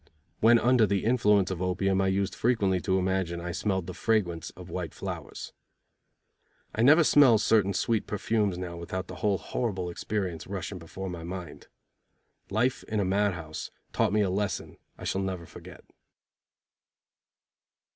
When 0.39 0.57
under 0.57 0.87
the 0.87 1.05
influence 1.05 1.51
of 1.51 1.61
opium 1.61 2.01
I 2.01 2.07
used 2.07 2.33
frequently 2.33 2.81
to 2.81 2.97
imagine 2.97 3.39
I 3.39 3.51
smelled 3.51 3.85
the 3.85 3.93
fragrance 3.93 4.49
of 4.57 4.71
white 4.71 4.95
flowers. 4.95 5.53
I 6.73 6.81
never 6.81 7.03
smell 7.03 7.37
certain 7.37 7.71
sweet 7.75 8.07
perfumes 8.07 8.57
now 8.57 8.77
without 8.77 9.05
the 9.05 9.17
whole 9.17 9.37
horrible 9.37 9.91
experience 9.91 10.47
rushing 10.47 10.79
before 10.79 11.11
my 11.11 11.23
mind. 11.23 11.67
Life 12.49 12.83
in 12.85 12.99
a 12.99 13.05
mad 13.05 13.33
house 13.35 13.69
taught 13.93 14.11
me 14.11 14.21
a 14.21 14.31
lesson 14.31 14.77
I 14.97 15.03
shall 15.03 15.21
never 15.21 15.45
forget. 15.45 15.83